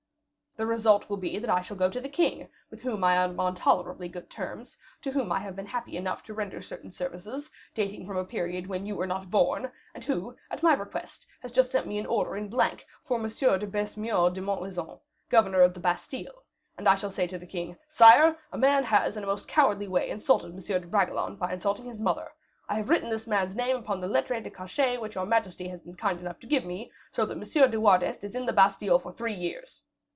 [0.57, 3.39] "The result will be that I shall go to the king, with whom I am
[3.39, 7.49] on tolerably good terms, to whom I have been happy enough to render certain services,
[7.73, 11.53] dating from a period when you were not born, and who, at my request, has
[11.53, 13.23] just sent me an order in blank for M.
[13.23, 16.43] Baisemeaux de Montlezun, governor of the Bastile;
[16.77, 19.87] and I shall say to the king: 'Sire, a man has in a most cowardly
[19.87, 20.59] way insulted M.
[20.59, 22.33] de Bragelonne by insulting his mother;
[22.67, 25.79] I have written this man's name upon the lettre de cachet which your majesty has
[25.79, 27.71] been kind enough to give me, so that M.
[27.71, 29.81] de Wardes is in the Bastile for three years."